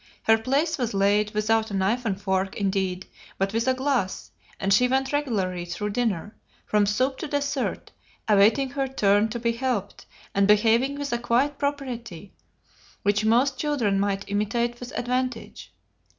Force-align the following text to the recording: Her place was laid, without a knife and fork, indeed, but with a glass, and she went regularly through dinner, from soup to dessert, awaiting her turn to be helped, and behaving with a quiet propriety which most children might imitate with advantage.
Her 0.23 0.39
place 0.39 0.79
was 0.79 0.95
laid, 0.95 1.29
without 1.35 1.69
a 1.69 1.75
knife 1.75 2.05
and 2.05 2.19
fork, 2.19 2.55
indeed, 2.55 3.05
but 3.37 3.53
with 3.53 3.67
a 3.67 3.75
glass, 3.75 4.31
and 4.59 4.73
she 4.73 4.87
went 4.87 5.13
regularly 5.13 5.63
through 5.63 5.91
dinner, 5.91 6.35
from 6.65 6.87
soup 6.87 7.19
to 7.19 7.27
dessert, 7.27 7.91
awaiting 8.27 8.71
her 8.71 8.87
turn 8.87 9.29
to 9.29 9.37
be 9.39 9.51
helped, 9.51 10.07
and 10.33 10.47
behaving 10.47 10.97
with 10.97 11.13
a 11.13 11.19
quiet 11.19 11.59
propriety 11.59 12.33
which 13.03 13.23
most 13.25 13.59
children 13.59 13.99
might 13.99 14.27
imitate 14.27 14.79
with 14.79 14.91
advantage. 14.97 15.71